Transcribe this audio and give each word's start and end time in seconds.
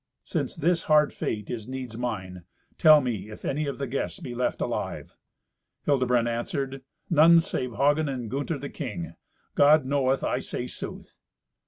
Since 0.23 0.55
this 0.55 0.81
hard 0.89 1.13
fate 1.13 1.51
is 1.51 1.67
needs 1.67 1.95
mine, 1.95 2.45
tell 2.79 3.01
me 3.01 3.29
if 3.29 3.45
any 3.45 3.67
of 3.67 3.77
the 3.77 3.85
guests 3.85 4.19
be 4.19 4.33
left 4.33 4.59
alive." 4.59 5.15
Hildebrand 5.83 6.27
answered, 6.27 6.81
"None 7.11 7.39
save 7.39 7.73
Hagen, 7.75 8.09
and 8.09 8.27
Gunther, 8.31 8.57
the 8.57 8.69
king. 8.69 9.13
God 9.53 9.85
knoweth 9.85 10.23
I 10.23 10.39
say 10.39 10.65
sooth." 10.65 11.17